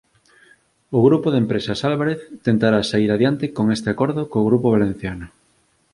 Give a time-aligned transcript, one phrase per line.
[0.97, 5.27] O Grupo de Empresas Álvarez tentará saír adiante con este acordo co grupo valenciano